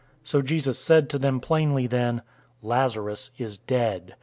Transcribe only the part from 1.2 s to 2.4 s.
plainly then,